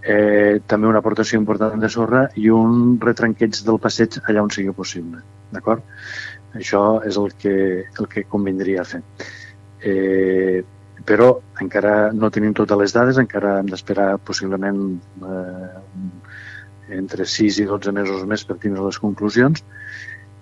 eh, 0.03 0.59
també 0.67 0.89
una 0.89 0.99
aportació 0.99 1.39
important 1.39 1.79
de 1.79 1.89
sorra 1.93 2.25
i 2.35 2.49
un 2.51 2.97
retranqueig 2.99 3.61
del 3.63 3.79
passeig 3.79 4.19
allà 4.25 4.43
on 4.43 4.51
sigui 4.51 4.75
possible. 4.75 5.23
D'acord? 5.55 5.87
Això 6.59 6.83
és 7.07 7.15
el 7.21 7.31
que, 7.39 7.55
el 7.87 8.11
que 8.11 8.27
convindria 8.27 8.83
fer. 8.83 9.01
Eh, 9.79 10.59
però 11.07 11.31
encara 11.63 12.11
no 12.11 12.29
tenim 12.29 12.51
totes 12.53 12.77
les 12.77 12.93
dades, 12.93 13.23
encara 13.23 13.61
hem 13.61 13.71
d'esperar 13.71 14.17
possiblement 14.27 14.83
eh, 15.23 15.69
entre 16.97 17.25
6 17.25 17.61
i 17.63 17.67
12 17.69 17.93
mesos 17.95 18.25
més 18.27 18.43
per 18.47 18.59
tindre 18.61 18.85
les 18.85 18.99
conclusions 19.01 19.63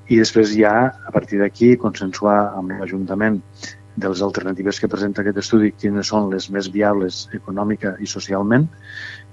i 0.09 0.17
després 0.17 0.55
ja, 0.57 0.73
a 0.89 1.11
partir 1.13 1.37
d'aquí, 1.41 1.75
consensuar 1.77 2.39
amb 2.57 2.73
l'Ajuntament 2.73 3.37
de 3.99 4.09
les 4.09 4.21
alternatives 4.25 4.79
que 4.81 4.89
presenta 4.89 5.21
aquest 5.21 5.37
estudi, 5.41 5.71
quines 5.77 6.09
són 6.09 6.31
les 6.33 6.47
més 6.53 6.69
viables 6.73 7.27
econòmica 7.35 7.93
i 8.01 8.07
socialment, 8.09 8.65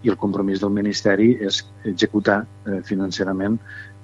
i 0.05 0.13
el 0.13 0.19
compromís 0.21 0.61
del 0.61 0.75
Ministeri 0.77 1.31
és 1.49 1.63
executar 1.89 2.43
eh, 2.45 2.81
financerament 2.85 3.57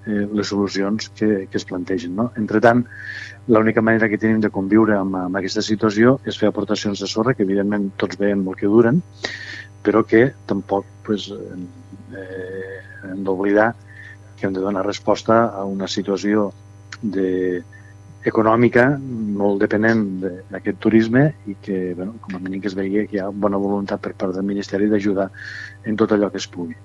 eh, 0.06 0.24
les 0.32 0.48
solucions 0.48 1.10
que, 1.18 1.46
que 1.50 1.60
es 1.60 1.66
plantegen. 1.68 2.14
No? 2.16 2.30
Entre 2.40 2.62
tant, 2.64 2.84
l'única 3.52 3.84
manera 3.84 4.08
que 4.08 4.20
tenim 4.22 4.40
de 4.40 4.52
conviure 4.54 4.96
amb, 4.96 5.18
amb 5.26 5.40
aquesta 5.42 5.64
situació 5.66 6.16
és 6.24 6.38
fer 6.40 6.48
aportacions 6.48 7.04
de 7.04 7.10
sorra, 7.10 7.36
que 7.36 7.44
evidentment 7.44 7.90
tots 8.00 8.20
veiem 8.22 8.46
el 8.48 8.56
que 8.56 8.70
duren, 8.70 9.02
però 9.84 10.06
que 10.08 10.30
tampoc 10.48 10.88
pues, 11.04 11.28
eh, 12.16 12.80
hem 13.10 13.22
d'oblidar 13.26 13.72
que 14.36 14.46
hem 14.46 14.54
de 14.56 14.64
donar 14.64 14.86
resposta 14.86 15.44
a 15.54 15.64
una 15.68 15.88
situació 15.88 16.50
de, 17.02 17.62
econòmica 18.28 18.84
molt 19.42 19.62
dependent 19.62 20.04
d'aquest 20.22 20.78
turisme 20.82 21.24
i 21.50 21.56
que, 21.62 21.78
bueno, 21.98 22.14
com 22.22 22.36
a 22.36 22.42
mínim 22.42 22.62
que 22.62 22.70
es 22.70 22.76
vegi 22.78 23.06
que 23.10 23.18
hi 23.18 23.22
ha 23.22 23.30
bona 23.30 23.58
voluntat 23.58 24.02
per 24.02 24.14
part 24.14 24.36
del 24.36 24.46
Ministeri 24.46 24.88
d'ajudar 24.90 25.28
en 25.84 25.98
tot 25.98 26.14
allò 26.14 26.30
que 26.30 26.38
es 26.42 26.46
pugui. 26.46 26.76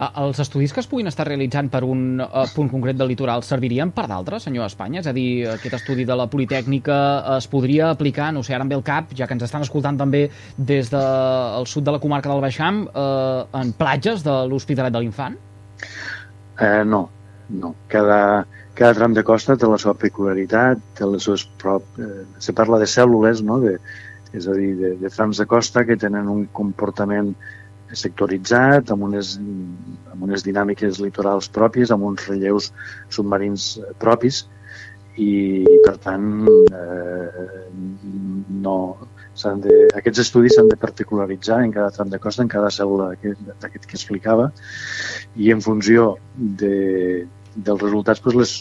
Els 0.00 0.38
estudis 0.40 0.72
que 0.72 0.80
es 0.80 0.86
puguin 0.88 1.10
estar 1.10 1.26
realitzant 1.28 1.68
per 1.68 1.82
un 1.84 2.22
uh, 2.24 2.44
punt 2.54 2.70
concret 2.72 2.96
del 2.96 3.10
litoral 3.12 3.42
servirien 3.44 3.90
per 3.92 4.06
d'altres, 4.08 4.46
senyor 4.46 4.70
Espanya? 4.70 5.02
És 5.02 5.10
a 5.10 5.12
dir, 5.12 5.44
aquest 5.52 5.76
estudi 5.76 6.06
de 6.08 6.16
la 6.16 6.24
Politècnica 6.32 6.96
es 7.36 7.48
podria 7.52 7.90
aplicar, 7.92 8.30
no 8.32 8.40
sé, 8.46 8.54
ara 8.56 8.64
amb 8.64 8.72
el 8.72 8.84
cap, 8.86 9.12
ja 9.18 9.28
que 9.28 9.36
ens 9.36 9.44
estan 9.44 9.66
escoltant 9.66 10.00
també 10.00 10.22
des 10.56 10.88
del 10.94 11.68
sud 11.68 11.84
de 11.84 11.96
la 11.98 12.00
comarca 12.00 12.32
del 12.32 12.40
Baixam, 12.40 12.86
uh, 12.88 13.44
en 13.60 13.74
platges 13.76 14.24
de 14.24 14.38
l'Hospitalet 14.48 14.96
de 14.96 15.04
l'Infant? 15.04 15.36
Eh, 16.60 16.82
no, 16.88 17.04
no. 17.60 17.74
Cada, 17.92 18.46
cada 18.74 18.96
tram 18.96 19.12
de 19.12 19.24
costa 19.26 19.58
té 19.60 19.68
la 19.68 19.80
seva 19.80 19.98
peculiaritat, 20.00 20.80
té 20.96 21.12
les 21.12 21.28
seves 21.28 21.44
prop... 21.60 21.84
Eh, 22.00 22.24
se 22.40 22.56
parla 22.56 22.80
de 22.80 22.88
cèl·lules, 22.88 23.44
no? 23.44 23.60
de, 23.60 23.76
és 24.32 24.48
a 24.48 24.56
dir, 24.56 24.74
de, 24.80 24.96
de 25.00 25.12
trams 25.12 25.40
de 25.40 25.48
costa 25.50 25.84
que 25.84 26.00
tenen 26.00 26.28
un 26.32 26.46
comportament 26.56 27.34
sectoritzat, 27.96 28.90
amb 28.92 29.06
unes, 29.08 29.36
amb 30.12 30.24
unes 30.28 30.44
dinàmiques 30.46 31.00
litorals 31.02 31.50
pròpies, 31.52 31.90
amb 31.90 32.06
uns 32.10 32.26
relleus 32.28 32.70
submarins 33.12 33.72
propis 34.02 34.44
i, 35.20 35.66
per 35.84 35.96
tant, 36.04 36.26
eh, 36.48 37.46
no, 38.62 38.76
de, 39.64 39.76
aquests 39.96 40.22
estudis 40.24 40.56
s'han 40.56 40.70
de 40.70 40.78
particularitzar 40.80 41.60
en 41.64 41.74
cada 41.74 41.90
tram 41.94 42.10
de 42.12 42.20
costa, 42.22 42.44
en 42.44 42.52
cada 42.52 42.70
cèl·lula 42.74 43.12
d'aquest 43.14 43.86
que 43.86 43.96
explicava, 43.98 44.50
i 45.36 45.50
en 45.54 45.62
funció 45.64 46.14
de, 46.36 47.26
dels 47.56 47.82
resultats 47.82 48.22
pues 48.24 48.36
les, 48.38 48.56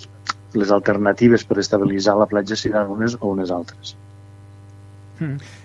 les 0.56 0.72
alternatives 0.72 1.46
per 1.46 1.60
estabilitzar 1.62 2.18
la 2.18 2.30
platja 2.30 2.58
seran 2.58 2.96
unes 2.98 3.18
o 3.20 3.34
unes 3.36 3.52
altres. 3.52 3.96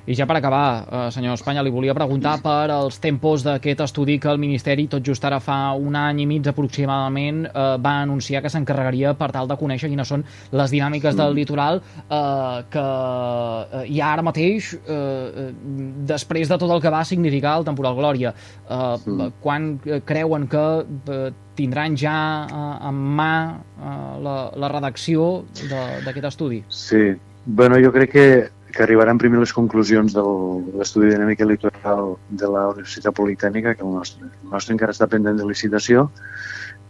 I 0.06 0.14
ja 0.14 0.26
per 0.26 0.36
acabar, 0.36 0.84
eh, 0.84 1.10
senyor 1.14 1.34
Espanya, 1.38 1.62
li 1.62 1.70
volia 1.70 1.94
preguntar 1.94 2.40
per 2.42 2.70
els 2.70 2.98
tempos 3.00 3.44
d'aquest 3.44 3.80
estudi 3.80 4.18
que 4.18 4.28
el 4.28 4.38
Ministeri, 4.38 4.86
tot 4.88 5.04
just 5.04 5.24
ara 5.24 5.40
fa 5.40 5.72
un 5.72 5.96
any 5.96 6.20
i 6.22 6.26
mig 6.26 6.46
aproximadament, 6.48 7.44
eh, 7.46 7.76
va 7.78 7.94
anunciar 8.02 8.42
que 8.42 8.50
s'encarregaria 8.50 9.14
per 9.14 9.30
tal 9.32 9.48
de 9.48 9.56
conèixer 9.56 9.88
quines 9.88 10.08
són 10.08 10.24
les 10.52 10.70
dinàmiques 10.70 11.16
del 11.16 11.30
hmm. 11.30 11.36
litoral 11.36 11.82
eh, 12.10 12.64
que 12.70 12.84
eh, 12.84 13.84
hi 13.88 14.00
ha 14.00 14.12
ara 14.12 14.22
mateix, 14.22 14.74
eh, 14.74 15.48
eh, 15.48 15.48
després 16.06 16.48
de 16.48 16.58
tot 16.58 16.70
el 16.70 16.82
que 16.82 16.92
va 16.92 17.04
significar 17.04 17.58
el 17.58 17.64
temporal 17.64 17.96
Glòria. 17.96 18.34
Eh, 18.68 18.98
mm. 19.06 19.32
Quan 19.40 19.78
creuen 20.04 20.46
que 20.48 20.64
eh, 20.84 21.30
tindran 21.54 21.96
ja 21.96 22.16
eh, 22.46 22.88
en 22.88 23.00
mà 23.18 23.34
eh, 23.54 24.14
la, 24.24 24.36
la 24.56 24.72
redacció 24.72 25.44
d'aquest 25.70 26.28
estudi? 26.32 26.62
Sí, 26.68 27.14
bueno, 27.46 27.78
jo 27.82 27.92
crec 27.92 28.12
que 28.12 28.26
que 28.74 28.82
arribaran 28.82 29.18
primer 29.18 29.38
les 29.38 29.52
conclusions 29.54 30.12
de 30.12 30.22
l'estudi 30.74 31.08
de 31.08 31.14
dinàmica 31.14 31.46
litoral 31.46 32.16
de 32.28 32.48
la 32.50 32.66
Universitat 32.72 33.14
Politècnica 33.14 33.74
que 33.78 33.86
el 33.86 33.92
nostre. 33.94 34.26
El 34.42 34.50
nostre 34.50 34.74
encara 34.74 34.94
està 34.96 35.06
pendent 35.10 35.38
de 35.38 35.46
licitació. 35.46 36.08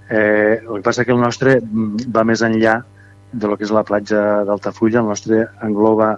Eh, 0.09 0.61
el 0.65 0.79
que 0.79 0.85
passa 0.87 1.05
que 1.05 1.13
el 1.13 1.21
nostre 1.21 1.59
va 1.63 2.25
més 2.25 2.43
enllà 2.45 2.79
de 3.33 3.51
lo 3.51 3.59
que 3.59 3.67
és 3.69 3.75
la 3.75 3.85
platja 3.85 4.45
d'Altafulla. 4.49 5.03
El 5.03 5.13
nostre 5.13 5.43
engloba 5.67 6.15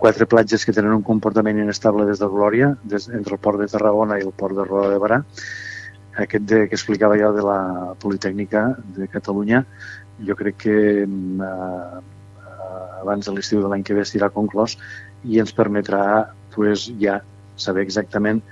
quatre 0.00 0.26
platges 0.30 0.64
que 0.64 0.72
tenen 0.76 0.94
un 0.94 1.02
comportament 1.02 1.58
inestable 1.58 2.06
des 2.08 2.22
de 2.22 2.28
Glòria, 2.30 2.70
des, 2.84 3.08
entre 3.10 3.34
el 3.36 3.42
port 3.42 3.60
de 3.60 3.68
Tarragona 3.68 4.18
i 4.18 4.24
el 4.24 4.32
port 4.32 4.56
de 4.56 4.64
Roda 4.64 4.94
de 4.94 5.02
Barà. 5.02 5.20
Aquest 6.22 6.46
de, 6.46 6.62
que 6.68 6.78
explicava 6.78 7.18
jo 7.18 7.34
de 7.34 7.42
la 7.44 7.60
Politècnica 8.00 8.64
de 8.96 9.10
Catalunya, 9.10 9.64
jo 10.26 10.36
crec 10.38 10.56
que 10.64 10.78
eh, 11.02 12.00
abans 13.00 13.26
de 13.26 13.34
l'estiu 13.34 13.62
de 13.62 13.70
l'any 13.70 13.84
que 13.86 13.96
ve 13.96 14.04
estirà 14.06 14.30
conclòs 14.32 14.76
i 15.24 15.40
ens 15.42 15.52
permetrà 15.56 16.02
pues, 16.54 16.88
ja 17.00 17.20
saber 17.60 17.84
exactament 17.84 18.42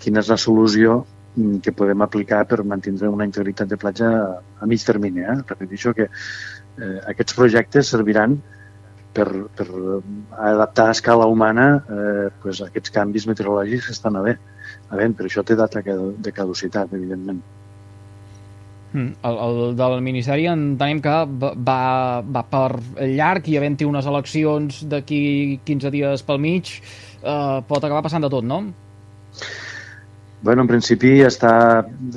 quina 0.00 0.22
és 0.24 0.30
la 0.32 0.38
solució 0.40 1.02
mm, 1.36 1.60
que 1.64 1.74
podem 1.76 2.04
aplicar 2.04 2.44
per 2.48 2.62
mantenir 2.64 3.08
una 3.08 3.26
integritat 3.28 3.68
de 3.68 3.78
platja 3.80 4.10
a 4.60 4.68
mig 4.70 4.84
termini. 4.86 5.24
Eh? 5.24 5.36
Repeteixo 5.48 5.94
que 5.96 6.08
eh, 6.08 6.98
aquests 7.12 7.36
projectes 7.36 7.92
serviran 7.94 8.38
per, 9.12 9.28
per 9.56 9.66
adaptar 10.38 10.88
a 10.88 10.96
escala 10.96 11.26
humana 11.26 11.66
eh, 11.80 12.28
pues, 12.42 12.62
aquests 12.66 12.94
canvis 12.94 13.26
meteorològics 13.30 13.88
que 13.88 13.96
estan 13.96 14.18
havent. 14.20 14.40
havent. 14.90 15.16
Per 15.18 15.26
això 15.26 15.44
té 15.46 15.56
data 15.58 15.82
de 15.82 16.32
caducitat, 16.32 16.94
evidentment. 16.94 17.42
Mm, 18.92 19.12
el, 19.22 19.36
el 19.46 19.76
del 19.78 20.00
Ministeri 20.02 20.48
entenem 20.50 21.00
que 21.04 21.16
va, 21.38 21.80
va 22.26 22.42
per 22.50 22.80
llarg 23.06 23.46
i 23.46 23.56
havent-hi 23.58 23.86
unes 23.86 24.06
eleccions 24.10 24.82
d'aquí 24.90 25.60
15 25.66 25.92
dies 25.94 26.24
pel 26.26 26.40
mig 26.42 26.72
eh, 27.22 27.58
pot 27.68 27.84
acabar 27.84 28.02
passant 28.02 28.26
de 28.26 28.30
tot, 28.32 28.46
no? 28.46 28.64
Bueno, 30.42 30.64
en 30.64 30.70
principi 30.70 31.18
està, 31.20 31.52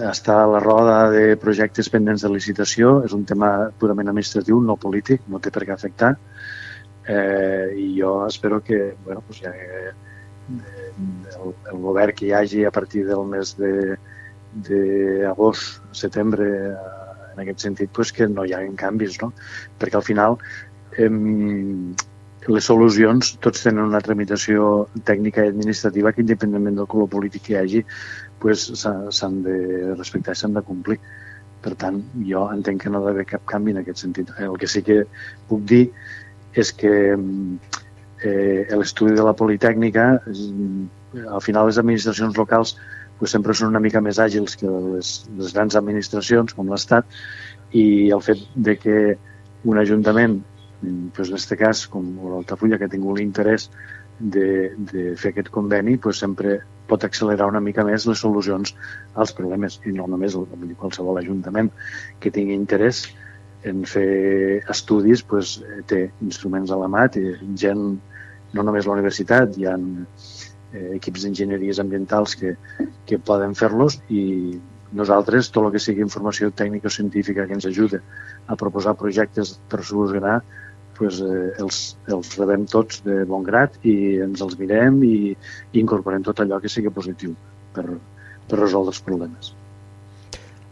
està 0.08 0.38
a 0.46 0.48
la 0.48 0.62
roda 0.64 1.10
de 1.12 1.36
projectes 1.38 1.90
pendents 1.92 2.24
de 2.24 2.32
licitació. 2.32 3.02
És 3.04 3.12
un 3.12 3.26
tema 3.28 3.50
purament 3.80 4.08
administratiu, 4.08 4.62
no 4.64 4.78
polític, 4.80 5.26
no 5.28 5.42
té 5.44 5.52
per 5.52 5.66
què 5.68 5.74
afectar. 5.76 6.14
Eh, 7.04 7.76
I 7.84 7.90
jo 7.98 8.14
espero 8.30 8.62
que 8.64 8.96
bueno, 9.04 9.22
pues 9.28 9.42
ja, 9.44 9.52
eh, 9.52 9.92
el, 11.36 11.52
el 11.74 11.82
govern 11.84 12.16
que 12.16 12.30
hi 12.30 12.32
hagi 12.38 12.64
a 12.64 12.72
partir 12.72 13.04
del 13.10 13.28
mes 13.28 13.58
de, 13.60 13.98
d'agost, 14.68 15.82
setembre, 15.98 16.48
en 17.34 17.44
aquest 17.44 17.66
sentit, 17.66 17.92
pues, 17.94 18.12
que 18.14 18.28
no 18.30 18.46
hi 18.46 18.54
ha 18.54 18.62
canvis, 18.78 19.20
no? 19.22 19.32
Perquè 19.82 20.00
al 20.00 20.06
final 20.06 20.38
em, 21.02 21.96
les 22.48 22.66
solucions 22.70 23.34
tots 23.44 23.64
tenen 23.66 23.88
una 23.88 24.02
tramitació 24.04 24.88
tècnica 25.08 25.44
i 25.44 25.52
administrativa 25.52 26.12
que 26.14 26.24
independentment 26.24 26.80
del 26.80 26.90
color 26.92 27.10
polític 27.10 27.48
que 27.48 27.54
hi 27.56 27.60
hagi 27.62 27.84
pues, 28.44 28.66
s'han 28.84 29.42
de 29.46 29.58
respectar 29.96 30.36
i 30.36 30.40
s'han 30.40 30.58
de 30.58 30.66
complir. 30.68 31.00
Per 31.64 31.74
tant, 31.80 32.02
jo 32.28 32.44
entenc 32.52 32.84
que 32.84 32.92
no 32.92 33.00
ha 33.00 33.08
d'haver 33.08 33.26
cap 33.30 33.46
canvi 33.48 33.72
en 33.72 33.80
aquest 33.80 34.04
sentit. 34.04 34.34
El 34.38 34.58
que 34.60 34.68
sí 34.68 34.84
que 34.84 35.04
puc 35.48 35.64
dir 35.70 35.86
és 36.60 36.74
que 36.76 36.92
eh, 38.24 38.68
l'estudi 38.76 39.16
de 39.16 39.24
la 39.24 39.36
Politècnica, 39.36 40.10
al 40.20 41.42
final 41.46 41.70
les 41.70 41.80
administracions 41.80 42.36
locals 42.38 42.76
pues, 43.24 43.32
sempre 43.32 43.54
són 43.56 43.70
una 43.72 43.80
mica 43.80 44.02
més 44.04 44.18
àgils 44.20 44.58
que 44.60 44.68
les, 44.68 45.14
les 45.40 45.54
grans 45.56 45.78
administracions 45.80 46.52
com 46.58 46.68
l'Estat 46.68 47.08
i 47.72 47.86
el 48.12 48.20
fet 48.26 48.42
de 48.68 48.76
que 48.76 48.96
un 49.64 49.80
ajuntament, 49.80 50.42
pues, 51.16 51.30
en 51.30 51.38
aquest 51.38 51.56
cas, 51.62 51.86
com 51.88 52.10
l'Altafulla, 52.20 52.76
que 52.76 52.90
ha 52.90 52.92
tingut 52.92 53.22
l'interès 53.22 53.70
de, 54.20 54.74
de 54.92 55.14
fer 55.16 55.32
aquest 55.32 55.54
conveni, 55.56 55.96
pues, 56.04 56.20
sempre 56.20 56.58
pot 56.92 57.08
accelerar 57.08 57.48
una 57.48 57.64
mica 57.64 57.88
més 57.88 58.10
les 58.12 58.20
solucions 58.20 58.76
als 59.16 59.32
problemes, 59.40 59.80
i 59.88 59.96
no 59.96 60.10
només 60.12 60.36
el, 60.36 60.44
qualsevol 60.84 61.24
ajuntament 61.24 61.72
que 62.20 62.32
tingui 62.36 62.60
interès 62.60 63.06
en 63.64 63.86
fer 63.88 64.60
estudis 64.68 65.24
pues, 65.24 65.62
té 65.88 66.10
instruments 66.28 66.76
a 66.76 66.84
la 66.84 66.92
mà, 66.92 67.08
té 67.08 67.38
gent, 67.56 67.94
no 68.52 68.68
només 68.68 68.84
la 68.84 68.98
universitat, 69.00 69.56
hi 69.56 69.72
ha 69.72 69.80
eh, 70.74 70.96
equips 70.98 71.26
d'enginyeries 71.26 71.80
ambientals 71.84 72.36
que, 72.40 72.56
que 73.08 73.22
poden 73.22 73.56
fer-los 73.58 74.00
i 74.10 74.24
nosaltres, 74.94 75.50
tot 75.54 75.68
el 75.68 75.74
que 75.74 75.82
sigui 75.82 76.04
informació 76.06 76.52
tècnica 76.54 76.90
o 76.90 76.94
científica 76.94 77.48
que 77.48 77.58
ens 77.58 77.66
ajude 77.70 78.02
a 78.46 78.58
proposar 78.60 78.94
projectes 79.00 79.56
per 79.70 79.82
solucionar, 79.82 80.42
pues, 80.98 81.20
eh, 81.22 81.50
els, 81.64 81.82
els 82.14 82.36
rebem 82.38 82.68
tots 82.70 83.02
de 83.08 83.24
bon 83.30 83.46
grat 83.48 83.80
i 83.82 83.96
ens 84.28 84.46
els 84.46 84.60
mirem 84.60 85.02
i, 85.08 85.34
i 85.34 85.82
incorporem 85.82 86.26
tot 86.26 86.44
allò 86.44 86.62
que 86.62 86.72
sigui 86.72 86.94
positiu 86.94 87.34
per, 87.74 87.88
per 88.48 88.62
resoldre 88.62 88.94
els 88.94 89.04
problemes. 89.10 89.54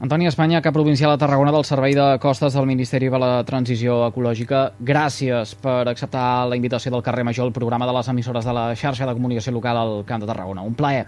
Antoni 0.01 0.25
Espanya, 0.25 0.63
cap 0.65 0.73
provincial 0.73 1.11
a 1.13 1.17
Tarragona 1.21 1.51
del 1.53 1.61
Servei 1.61 1.93
de 1.93 2.17
Costes 2.17 2.55
del 2.57 2.65
Ministeri 2.65 3.11
de 3.13 3.19
la 3.21 3.43
Transició 3.45 3.99
Ecològica. 4.07 4.61
Gràcies 4.81 5.51
per 5.61 5.83
acceptar 5.91 6.47
la 6.49 6.57
invitació 6.57 6.89
del 6.95 7.03
carrer 7.05 7.21
Major 7.27 7.45
al 7.45 7.53
programa 7.53 7.85
de 7.85 7.93
les 7.93 8.09
emissores 8.09 8.47
de 8.49 8.55
la 8.57 8.63
xarxa 8.73 9.05
de 9.05 9.13
comunicació 9.13 9.53
local 9.53 9.77
al 9.77 9.93
Camp 10.09 10.25
de 10.25 10.31
Tarragona. 10.31 10.65
Un 10.65 10.73
plaer. 10.73 11.05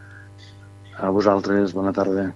A 0.93 1.09
vosaltres, 1.09 1.73
bona 1.73 1.89
tarda. 1.89 2.29